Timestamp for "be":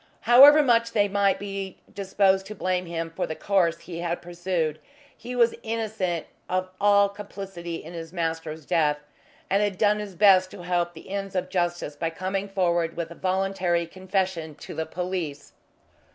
1.37-1.77